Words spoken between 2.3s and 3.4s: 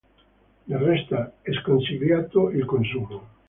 il consumo.